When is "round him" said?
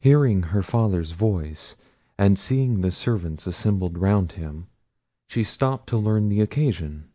3.96-4.66